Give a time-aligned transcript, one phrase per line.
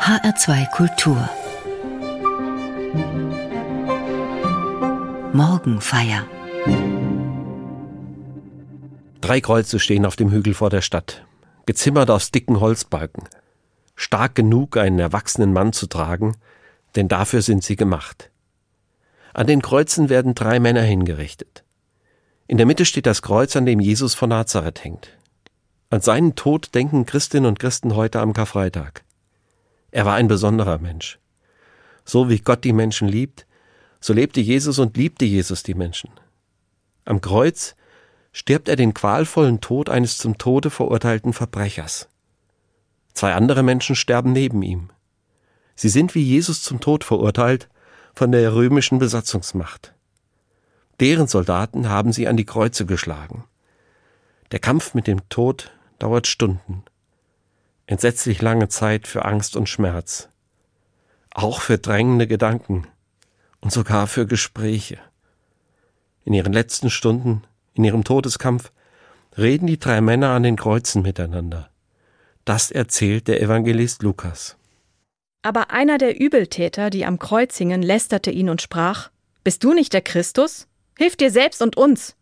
[0.00, 1.28] HR2 Kultur
[5.34, 6.26] Morgenfeier
[9.20, 11.26] Drei Kreuze stehen auf dem Hügel vor der Stadt,
[11.66, 13.24] gezimmert aus dicken Holzbalken,
[13.94, 16.34] stark genug, einen erwachsenen Mann zu tragen,
[16.96, 18.30] denn dafür sind sie gemacht.
[19.34, 21.62] An den Kreuzen werden drei Männer hingerichtet.
[22.46, 25.18] In der Mitte steht das Kreuz, an dem Jesus von Nazareth hängt.
[25.90, 29.04] An seinen Tod denken Christinnen und Christen heute am Karfreitag.
[29.90, 31.18] Er war ein besonderer Mensch.
[32.04, 33.46] So wie Gott die Menschen liebt,
[34.00, 36.10] so lebte Jesus und liebte Jesus die Menschen.
[37.04, 37.76] Am Kreuz
[38.32, 42.08] stirbt er den qualvollen Tod eines zum Tode verurteilten Verbrechers.
[43.12, 44.90] Zwei andere Menschen sterben neben ihm.
[45.74, 47.68] Sie sind wie Jesus zum Tod verurteilt
[48.14, 49.94] von der römischen Besatzungsmacht.
[51.00, 53.44] Deren Soldaten haben sie an die Kreuze geschlagen.
[54.52, 56.84] Der Kampf mit dem Tod dauert Stunden.
[57.90, 60.28] Entsetzlich lange Zeit für Angst und Schmerz.
[61.34, 62.86] Auch für drängende Gedanken
[63.60, 64.98] und sogar für Gespräche.
[66.24, 67.42] In ihren letzten Stunden,
[67.74, 68.70] in ihrem Todeskampf,
[69.36, 71.68] reden die drei Männer an den Kreuzen miteinander.
[72.44, 74.56] Das erzählt der Evangelist Lukas.
[75.42, 79.10] Aber einer der Übeltäter, die am Kreuz hingen, lästerte ihn und sprach:
[79.42, 80.68] Bist du nicht der Christus?
[80.96, 82.14] Hilf dir selbst und uns.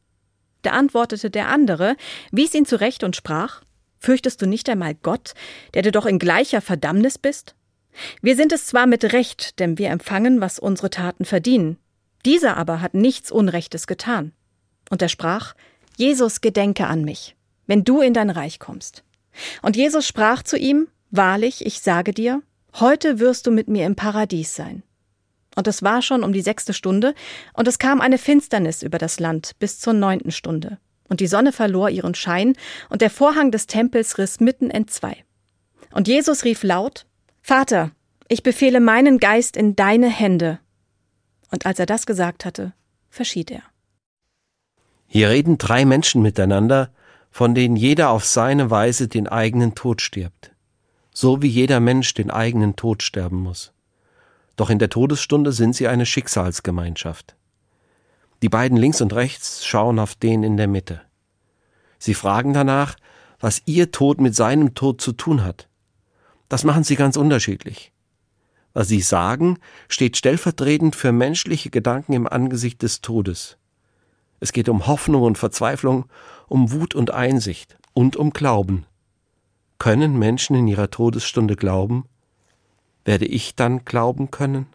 [0.63, 1.95] Da antwortete der andere,
[2.31, 3.61] wies ihn zurecht und sprach
[3.99, 5.35] Fürchtest du nicht einmal Gott,
[5.75, 7.55] der du doch in gleicher Verdammnis bist?
[8.23, 11.79] Wir sind es zwar mit Recht, denn wir empfangen, was unsere Taten verdienen.
[12.25, 14.33] Dieser aber hat nichts Unrechtes getan.
[14.91, 15.55] Und er sprach
[15.97, 19.03] Jesus, gedenke an mich, wenn du in dein Reich kommst.
[19.63, 22.43] Und Jesus sprach zu ihm Wahrlich, ich sage dir,
[22.79, 24.83] heute wirst du mit mir im Paradies sein.
[25.57, 27.15] Und es war schon um die sechste Stunde,
[27.55, 30.79] und es kam eine Finsternis über das Land bis zur neunten Stunde.
[31.09, 32.55] Und die Sonne verlor ihren Schein,
[32.91, 35.25] und der Vorhang des Tempels riss mitten entzwei.
[35.93, 37.07] Und Jesus rief laut,
[37.41, 37.93] Vater,
[38.29, 40.59] ich befehle meinen Geist in deine Hände.
[41.51, 42.75] Und als er das gesagt hatte,
[43.09, 43.63] verschied er.
[45.07, 46.91] Hier reden drei Menschen miteinander,
[47.31, 50.53] von denen jeder auf seine Weise den eigenen Tod stirbt,
[51.15, 53.73] so wie jeder Mensch den eigenen Tod sterben muss.
[54.57, 57.37] Doch in der Todesstunde sind sie eine Schicksalsgemeinschaft.
[58.43, 61.01] Die beiden links und rechts schauen auf den in der Mitte.
[61.99, 62.97] Sie fragen danach,
[63.41, 65.69] was ihr Tod mit seinem Tod zu tun hat.
[66.49, 67.93] Das machen sie ganz unterschiedlich.
[68.73, 73.59] Was sie sagen, steht stellvertretend für menschliche Gedanken im Angesicht des Todes.
[74.41, 76.07] Es geht um Hoffnung und Verzweiflung,
[76.47, 78.87] um Wut und Einsicht und um Glauben.
[79.79, 82.05] Können Menschen in ihrer Todesstunde glauben?
[83.09, 84.67] werde ich dann glauben können?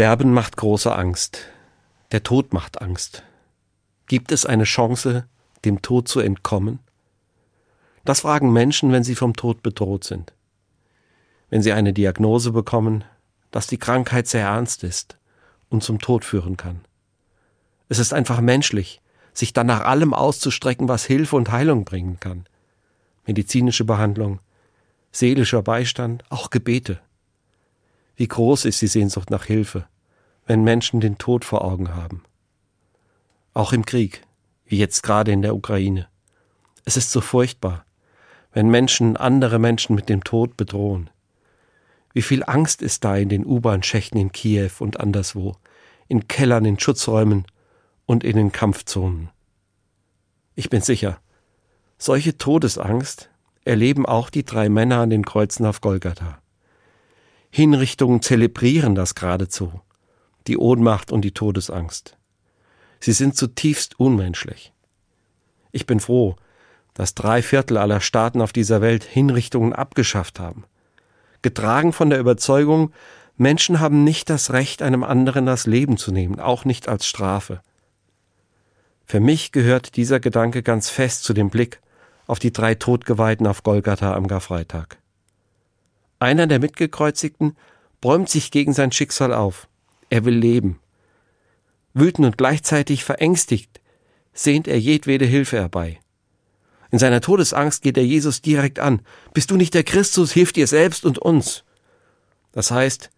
[0.00, 1.40] Sterben macht große Angst.
[2.10, 3.22] Der Tod macht Angst.
[4.06, 5.26] Gibt es eine Chance,
[5.66, 6.78] dem Tod zu entkommen?
[8.06, 10.32] Das fragen Menschen, wenn sie vom Tod bedroht sind.
[11.50, 13.04] Wenn sie eine Diagnose bekommen,
[13.50, 15.18] dass die Krankheit sehr ernst ist
[15.68, 16.80] und zum Tod führen kann.
[17.90, 19.02] Es ist einfach menschlich,
[19.34, 22.46] sich dann nach allem auszustrecken, was Hilfe und Heilung bringen kann.
[23.26, 24.40] Medizinische Behandlung,
[25.12, 27.00] seelischer Beistand, auch Gebete.
[28.20, 29.86] Wie groß ist die Sehnsucht nach Hilfe,
[30.44, 32.22] wenn Menschen den Tod vor Augen haben.
[33.54, 34.20] Auch im Krieg,
[34.66, 36.06] wie jetzt gerade in der Ukraine.
[36.84, 37.86] Es ist so furchtbar,
[38.52, 41.08] wenn Menschen andere Menschen mit dem Tod bedrohen.
[42.12, 45.56] Wie viel Angst ist da in den U-Bahn-Schächten in Kiew und anderswo,
[46.06, 47.46] in Kellern, in Schutzräumen
[48.04, 49.30] und in den Kampfzonen.
[50.56, 51.22] Ich bin sicher,
[51.96, 53.30] solche Todesangst
[53.64, 56.42] erleben auch die drei Männer an den Kreuzen auf Golgatha.
[57.50, 59.80] Hinrichtungen zelebrieren das geradezu,
[60.46, 62.16] die Ohnmacht und die Todesangst.
[63.00, 64.72] Sie sind zutiefst unmenschlich.
[65.72, 66.36] Ich bin froh,
[66.94, 70.64] dass drei Viertel aller Staaten auf dieser Welt Hinrichtungen abgeschafft haben
[71.42, 72.92] getragen von der Überzeugung,
[73.36, 77.60] Menschen haben nicht das Recht, einem anderen das Leben zu nehmen, auch nicht als Strafe.
[79.06, 81.80] Für mich gehört dieser Gedanke ganz fest zu dem Blick
[82.26, 84.98] auf die drei Todgeweihten auf Golgatha am Karfreitag.
[86.20, 87.56] Einer der Mitgekreuzigten
[88.00, 89.68] bäumt sich gegen sein Schicksal auf.
[90.10, 90.78] Er will leben.
[91.94, 93.80] Wütend und gleichzeitig verängstigt
[94.32, 95.98] sehnt er jedwede Hilfe herbei.
[96.90, 99.00] In seiner Todesangst geht er Jesus direkt an.
[99.32, 101.64] Bist du nicht der Christus, hilf dir selbst und uns.
[102.52, 103.10] Das heißt,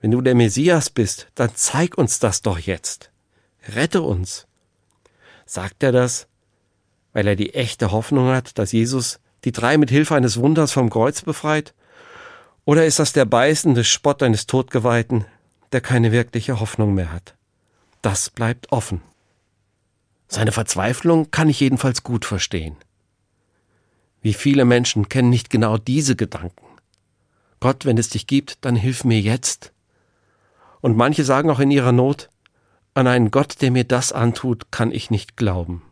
[0.00, 3.10] wenn du der Messias bist, dann zeig uns das doch jetzt.
[3.68, 4.46] Rette uns.
[5.46, 6.26] Sagt er das,
[7.12, 10.90] weil er die echte Hoffnung hat, dass Jesus die drei mit Hilfe eines Wunders vom
[10.90, 11.72] Kreuz befreit?
[12.64, 15.24] Oder ist das der beißende Spott eines Todgeweihten,
[15.72, 17.34] der keine wirkliche Hoffnung mehr hat?
[18.02, 19.02] Das bleibt offen.
[20.28, 22.76] Seine Verzweiflung kann ich jedenfalls gut verstehen.
[24.22, 26.64] Wie viele Menschen kennen nicht genau diese Gedanken?
[27.58, 29.72] Gott, wenn es dich gibt, dann hilf mir jetzt.
[30.80, 32.30] Und manche sagen auch in ihrer Not,
[32.94, 35.82] an einen Gott, der mir das antut, kann ich nicht glauben.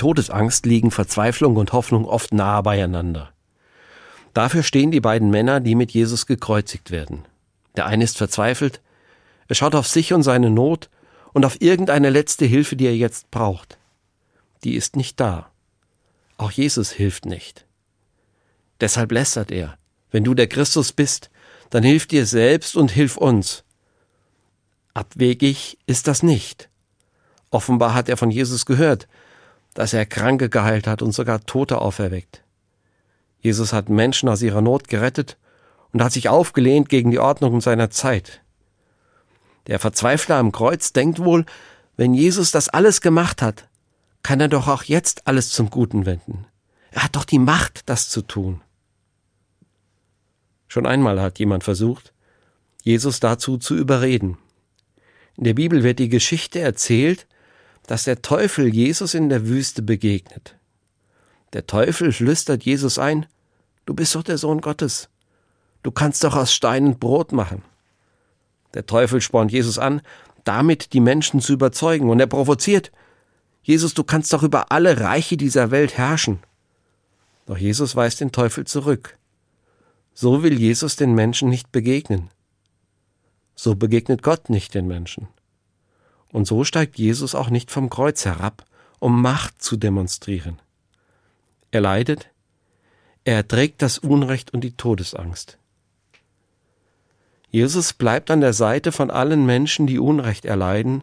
[0.00, 3.34] Todesangst liegen Verzweiflung und Hoffnung oft nahe beieinander.
[4.32, 7.26] Dafür stehen die beiden Männer, die mit Jesus gekreuzigt werden.
[7.76, 8.80] Der eine ist verzweifelt,
[9.46, 10.88] er schaut auf sich und seine Not
[11.34, 13.76] und auf irgendeine letzte Hilfe, die er jetzt braucht.
[14.64, 15.50] Die ist nicht da.
[16.38, 17.66] Auch Jesus hilft nicht.
[18.80, 19.76] Deshalb lästert er,
[20.10, 21.28] wenn du der Christus bist,
[21.68, 23.64] dann hilf dir selbst und hilf uns.
[24.94, 26.70] Abwegig ist das nicht.
[27.50, 29.06] Offenbar hat er von Jesus gehört,
[29.74, 32.42] dass er Kranke geheilt hat und sogar Tote auferweckt.
[33.40, 35.38] Jesus hat Menschen aus ihrer Not gerettet
[35.92, 38.42] und hat sich aufgelehnt gegen die Ordnung seiner Zeit.
[39.66, 41.46] Der Verzweifler am Kreuz denkt wohl,
[41.96, 43.68] wenn Jesus das alles gemacht hat,
[44.22, 46.46] kann er doch auch jetzt alles zum Guten wenden.
[46.90, 48.62] Er hat doch die Macht, das zu tun.
[50.68, 52.12] Schon einmal hat jemand versucht,
[52.82, 54.38] Jesus dazu zu überreden.
[55.36, 57.26] In der Bibel wird die Geschichte erzählt,
[57.90, 60.54] dass der Teufel Jesus in der Wüste begegnet.
[61.52, 63.26] Der Teufel flüstert Jesus ein,
[63.84, 65.08] du bist doch der Sohn Gottes.
[65.82, 67.64] Du kannst doch aus Steinen Brot machen.
[68.74, 70.02] Der Teufel spornt Jesus an,
[70.44, 72.92] damit die Menschen zu überzeugen, und er provoziert,
[73.64, 76.38] Jesus, du kannst doch über alle Reiche dieser Welt herrschen.
[77.46, 79.18] Doch Jesus weist den Teufel zurück.
[80.14, 82.30] So will Jesus den Menschen nicht begegnen.
[83.56, 85.26] So begegnet Gott nicht den Menschen.
[86.32, 88.64] Und so steigt Jesus auch nicht vom Kreuz herab,
[88.98, 90.60] um Macht zu demonstrieren.
[91.70, 92.30] Er leidet,
[93.24, 95.58] er erträgt das Unrecht und die Todesangst.
[97.50, 101.02] Jesus bleibt an der Seite von allen Menschen, die Unrecht erleiden,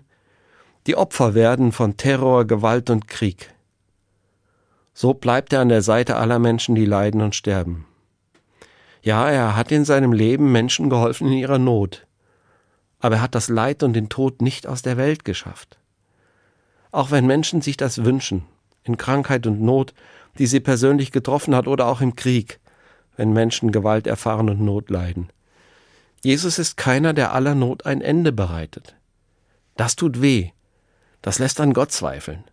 [0.88, 3.54] die Opfer werden von Terror, Gewalt und Krieg.
[4.94, 7.86] So bleibt er an der Seite aller Menschen, die leiden und sterben.
[9.02, 12.07] Ja, er hat in seinem Leben Menschen geholfen in ihrer Not,
[13.00, 15.78] aber er hat das Leid und den Tod nicht aus der Welt geschafft.
[16.92, 18.46] Auch wenn Menschen sich das wünschen,
[18.84, 19.94] in Krankheit und Not,
[20.38, 22.60] die sie persönlich getroffen hat oder auch im Krieg,
[23.16, 25.30] wenn Menschen Gewalt erfahren und Not leiden.
[26.24, 28.96] Jesus ist keiner, der aller Not ein Ende bereitet.
[29.76, 30.52] Das tut weh,
[31.22, 32.44] das lässt an Gott zweifeln.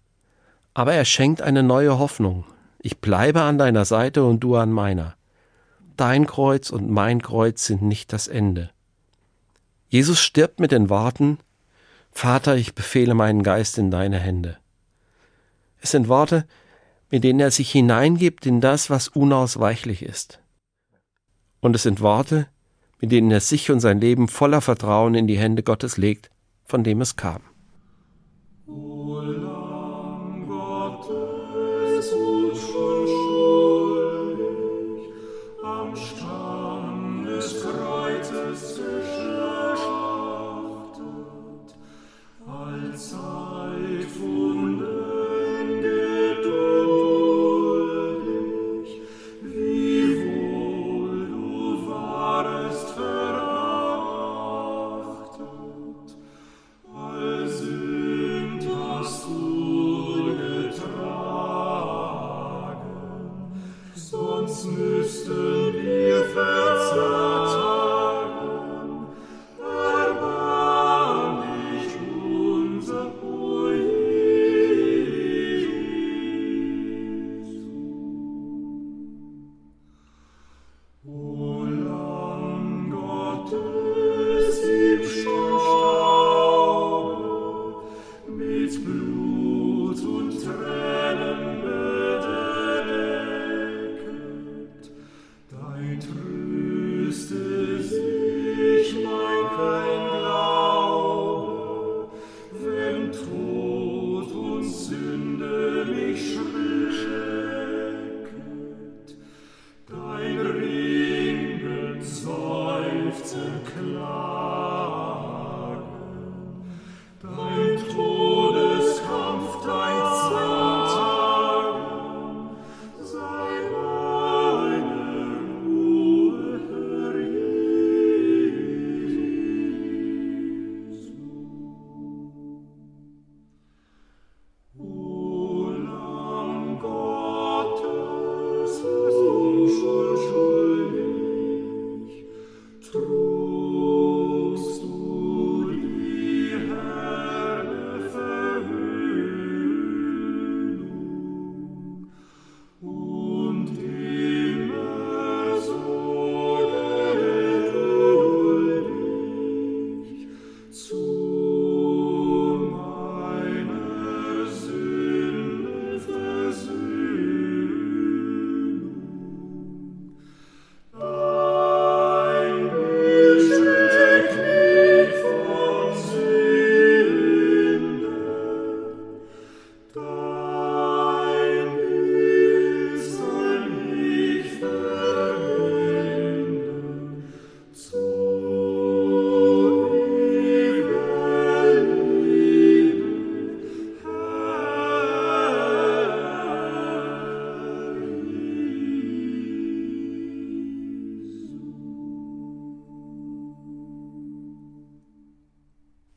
[0.74, 2.44] Aber er schenkt eine neue Hoffnung.
[2.80, 5.14] Ich bleibe an deiner Seite und du an meiner.
[5.96, 8.70] Dein Kreuz und mein Kreuz sind nicht das Ende.
[9.94, 11.38] Jesus stirbt mit den Worten
[12.10, 14.58] Vater, ich befehle meinen Geist in deine Hände.
[15.80, 16.48] Es sind Worte,
[17.12, 20.40] mit denen er sich hineingibt in das, was unausweichlich ist.
[21.60, 22.48] Und es sind Worte,
[23.00, 26.28] mit denen er sich und sein Leben voller Vertrauen in die Hände Gottes legt,
[26.64, 27.42] von dem es kam.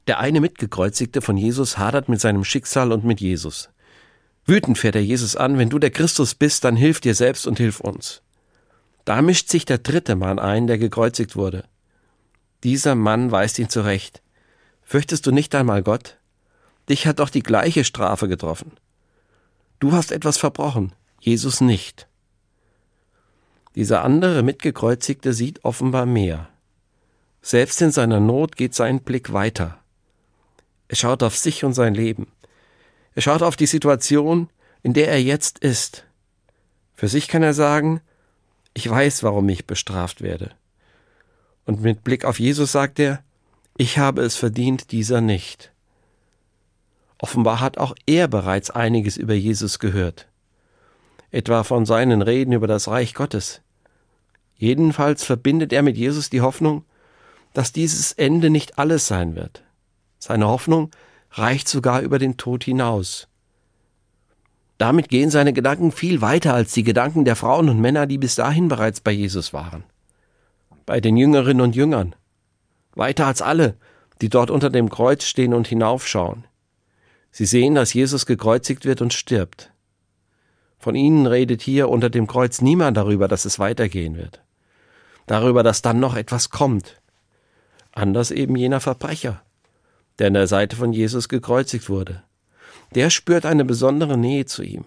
[0.07, 3.69] Der eine Mitgekreuzigte von Jesus hadert mit seinem Schicksal und mit Jesus.
[4.45, 7.57] Wütend fährt er Jesus an, wenn du der Christus bist, dann hilf dir selbst und
[7.57, 8.21] hilf uns.
[9.03, 11.65] Da mischt sich der dritte Mann ein, der gekreuzigt wurde.
[12.63, 14.21] Dieser Mann weist ihn zurecht.
[14.83, 16.17] Fürchtest du nicht einmal Gott?
[16.87, 18.71] Dich hat doch die gleiche Strafe getroffen.
[19.79, 22.07] Du hast etwas verbrochen, Jesus nicht.
[23.75, 26.47] Dieser andere Mitgekreuzigte sieht offenbar mehr.
[27.41, 29.79] Selbst in seiner Not geht sein Blick weiter.
[30.87, 32.31] Er schaut auf sich und sein Leben.
[33.13, 34.49] Er schaut auf die Situation,
[34.83, 36.05] in der er jetzt ist.
[36.95, 38.01] Für sich kann er sagen,
[38.73, 40.51] ich weiß, warum ich bestraft werde.
[41.65, 43.23] Und mit Blick auf Jesus sagt er,
[43.75, 45.71] ich habe es verdient, dieser nicht.
[47.19, 50.27] Offenbar hat auch er bereits einiges über Jesus gehört,
[51.31, 53.61] etwa von seinen Reden über das Reich Gottes.
[54.55, 56.85] Jedenfalls verbindet er mit Jesus die Hoffnung,
[57.53, 59.63] dass dieses Ende nicht alles sein wird.
[60.19, 60.91] Seine Hoffnung
[61.31, 63.27] reicht sogar über den Tod hinaus.
[64.77, 68.35] Damit gehen seine Gedanken viel weiter als die Gedanken der Frauen und Männer, die bis
[68.35, 69.83] dahin bereits bei Jesus waren.
[70.85, 72.15] Bei den Jüngerinnen und Jüngern.
[72.93, 73.75] Weiter als alle,
[74.21, 76.45] die dort unter dem Kreuz stehen und hinaufschauen.
[77.31, 79.71] Sie sehen, dass Jesus gekreuzigt wird und stirbt.
[80.79, 84.41] Von ihnen redet hier unter dem Kreuz niemand darüber, dass es weitergehen wird.
[85.25, 87.01] Darüber, dass dann noch etwas kommt.
[87.91, 89.41] Anders eben jener Verbrecher,
[90.19, 92.23] der an der Seite von Jesus gekreuzigt wurde.
[92.95, 94.85] Der spürt eine besondere Nähe zu ihm.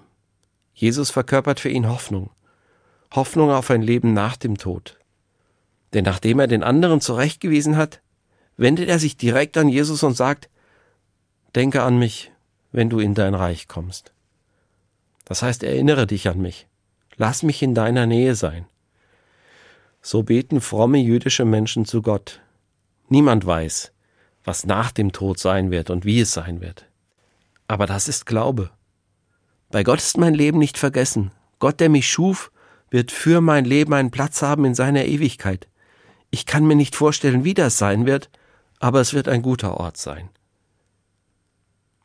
[0.75, 2.31] Jesus verkörpert für ihn Hoffnung.
[3.13, 4.99] Hoffnung auf ein Leben nach dem Tod.
[5.93, 8.01] Denn nachdem er den anderen zurechtgewiesen hat,
[8.57, 10.49] wendet er sich direkt an Jesus und sagt,
[11.55, 12.31] Denke an mich,
[12.71, 14.13] wenn du in dein Reich kommst.
[15.25, 16.69] Das heißt, erinnere dich an mich.
[17.17, 18.67] Lass mich in deiner Nähe sein.
[20.01, 22.41] So beten fromme jüdische Menschen zu Gott.
[23.09, 23.93] Niemand weiß,
[24.45, 26.87] was nach dem Tod sein wird und wie es sein wird.
[27.69, 28.71] Aber das ist Glaube.
[29.71, 31.31] Bei Gott ist mein Leben nicht vergessen.
[31.59, 32.51] Gott, der mich schuf,
[32.91, 35.69] wird für mein Leben einen Platz haben in seiner Ewigkeit.
[36.31, 38.31] Ich kann mir nicht vorstellen, wie das sein wird,
[38.79, 40.31] aber es wird ein guter Ort sein.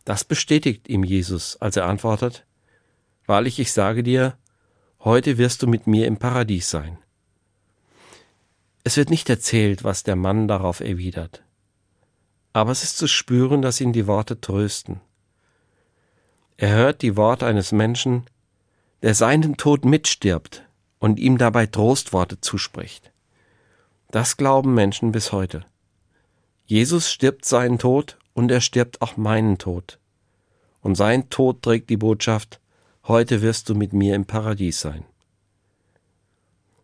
[0.04, 2.46] Das bestätigt ihm Jesus, als er antwortet,
[3.25, 4.38] Wahrlich, ich sage dir,
[5.00, 7.00] heute wirst du mit mir im Paradies sein.
[8.84, 11.44] Es wird nicht erzählt, was der Mann darauf erwidert,
[12.55, 15.01] aber es ist zu spüren, dass ihn die Worte trösten.
[16.55, 18.24] Er hört die Worte eines Menschen,
[19.01, 20.63] der seinen Tod mitstirbt
[20.97, 23.12] und ihm dabei Trostworte zuspricht.
[24.09, 25.65] Das glauben Menschen bis heute.
[26.65, 30.00] Jesus stirbt seinen Tod und er stirbt auch meinen Tod.
[30.79, 32.62] Und sein Tod trägt die Botschaft,
[33.05, 35.03] heute wirst du mit mir im Paradies sein.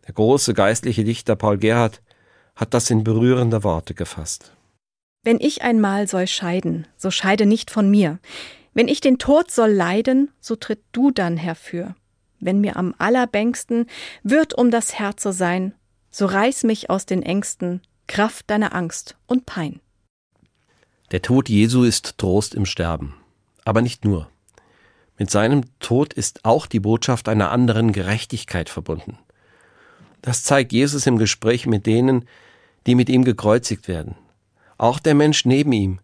[0.06, 2.02] Der große geistliche Dichter Paul Gerhard
[2.56, 4.52] hat das in berührende Worte gefasst.
[5.24, 8.18] Wenn ich einmal soll scheiden, so scheide nicht von mir.
[8.74, 11.94] Wenn ich den Tod soll leiden, so tritt du dann herfür.
[12.40, 13.86] Wenn mir am allerbängsten
[14.24, 15.74] wird um das Herz so sein,
[16.10, 19.80] so reiß mich aus den Ängsten, Kraft deiner Angst und Pein.
[21.12, 23.14] Der Tod Jesu ist Trost im Sterben.
[23.64, 24.28] Aber nicht nur.
[25.18, 29.18] Mit seinem Tod ist auch die Botschaft einer anderen Gerechtigkeit verbunden.
[30.20, 32.26] Das zeigt Jesus im Gespräch mit denen,
[32.86, 34.16] die mit ihm gekreuzigt werden.
[34.82, 36.00] Auch der Mensch neben ihm,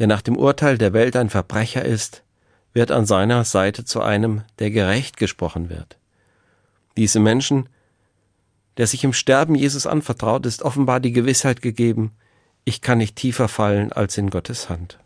[0.00, 2.24] der nach dem Urteil der Welt ein Verbrecher ist,
[2.72, 5.96] wird an seiner Seite zu einem, der gerecht gesprochen wird.
[6.96, 7.68] Diese Menschen
[8.76, 12.12] der sich im Sterben Jesus anvertraut, ist offenbar die Gewissheit gegeben,
[12.64, 14.98] ich kann nicht tiefer fallen als in Gottes Hand.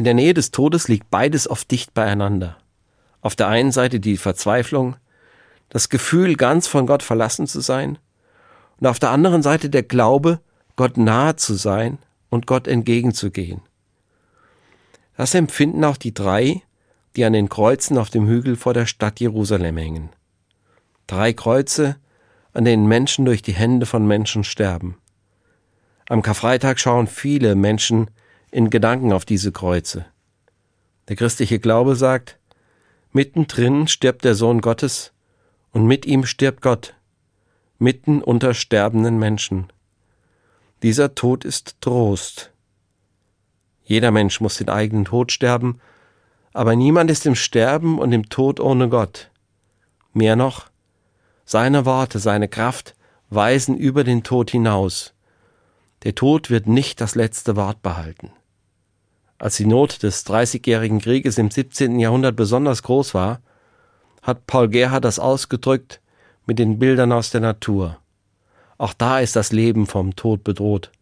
[0.00, 2.56] In der Nähe des Todes liegt beides oft dicht beieinander.
[3.20, 4.96] Auf der einen Seite die Verzweiflung,
[5.68, 7.98] das Gefühl, ganz von Gott verlassen zu sein,
[8.78, 10.40] und auf der anderen Seite der Glaube,
[10.74, 11.98] Gott nahe zu sein
[12.30, 13.60] und Gott entgegenzugehen.
[15.18, 16.62] Das empfinden auch die drei,
[17.14, 20.08] die an den Kreuzen auf dem Hügel vor der Stadt Jerusalem hängen.
[21.08, 21.96] Drei Kreuze,
[22.54, 24.96] an denen Menschen durch die Hände von Menschen sterben.
[26.08, 28.10] Am Karfreitag schauen viele Menschen
[28.50, 30.06] in Gedanken auf diese Kreuze.
[31.08, 32.38] Der christliche Glaube sagt,
[33.12, 35.12] mittendrin stirbt der Sohn Gottes
[35.72, 36.94] und mit ihm stirbt Gott,
[37.78, 39.72] mitten unter sterbenden Menschen.
[40.82, 42.52] Dieser Tod ist Trost.
[43.84, 45.80] Jeder Mensch muss den eigenen Tod sterben,
[46.52, 49.30] aber niemand ist im Sterben und im Tod ohne Gott.
[50.12, 50.70] Mehr noch,
[51.44, 52.94] seine Worte, seine Kraft
[53.30, 55.14] weisen über den Tod hinaus.
[56.02, 58.30] Der Tod wird nicht das letzte Wort behalten.
[59.40, 61.98] Als die Not des Dreißigjährigen Krieges im 17.
[61.98, 63.40] Jahrhundert besonders groß war,
[64.20, 66.02] hat Paul Gerhard das ausgedrückt
[66.44, 67.96] mit den Bildern aus der Natur.
[68.76, 70.92] Auch da ist das Leben vom Tod bedroht,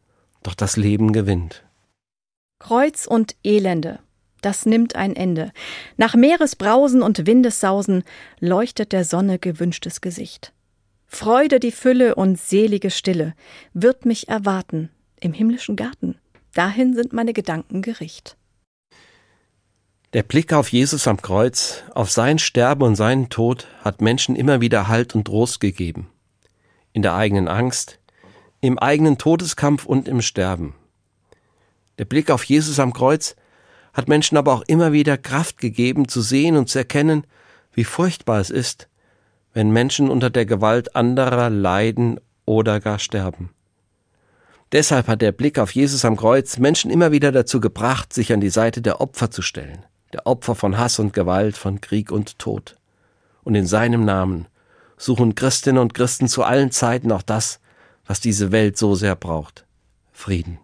[0.45, 1.65] doch das Leben gewinnt.
[2.61, 3.99] Kreuz und Elende.
[4.41, 5.51] Das nimmt ein Ende.
[5.97, 8.05] Nach Meeresbrausen und Windessausen
[8.39, 10.53] leuchtet der Sonne gewünschtes Gesicht.
[11.09, 13.35] Freude die Fülle und selige Stille
[13.75, 16.21] wird mich erwarten im himmlischen Garten.
[16.55, 18.37] Dahin sind meine Gedanken gericht.
[20.15, 24.63] Der Blick auf Jesus am Kreuz, auf sein Sterben und seinen Tod hat Menschen immer
[24.63, 26.09] wieder Halt und Trost gegeben.
[26.95, 27.99] In der eigenen Angst,
[28.63, 30.75] im eigenen Todeskampf und im Sterben.
[31.99, 33.37] Der Blick auf Jesus am Kreuz
[33.93, 37.25] hat Menschen aber auch immer wieder Kraft gegeben, zu sehen und zu erkennen,
[37.73, 38.89] wie furchtbar es ist,
[39.53, 43.51] wenn Menschen unter der Gewalt anderer leiden oder gar sterben.
[44.73, 48.41] Deshalb hat der Blick auf Jesus am Kreuz Menschen immer wieder dazu gebracht, sich an
[48.41, 52.39] die Seite der Opfer zu stellen, der Opfer von Hass und Gewalt, von Krieg und
[52.39, 52.77] Tod.
[53.45, 54.47] Und in seinem Namen
[54.99, 57.61] suchen Christinnen und Christen zu allen Zeiten auch das,
[58.05, 59.65] was diese Welt so sehr braucht
[60.13, 60.59] Frieden.